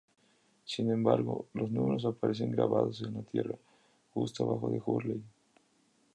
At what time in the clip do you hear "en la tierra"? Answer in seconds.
3.03-3.55